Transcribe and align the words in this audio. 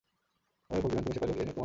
ওহে 0.69 0.79
ফৌজি-ম্যান, 0.81 1.03
তুমি 1.03 1.13
সেপাই 1.15 1.27
লোক, 1.27 1.35
এ 1.35 1.37
তোমারি 1.37 1.49
কাজ। 1.53 1.59